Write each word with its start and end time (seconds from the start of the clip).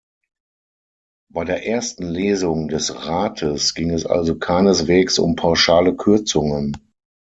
Bei 1.31 1.45
der 1.45 1.67
ersten 1.67 2.05
Lesung 2.09 2.69
des 2.69 3.05
Rates 3.05 3.75
ging 3.75 3.91
es 3.91 4.03
also 4.07 4.35
keineswegs 4.39 5.19
um 5.19 5.35
pauschale 5.35 5.95
Kürzungen. 5.95 6.75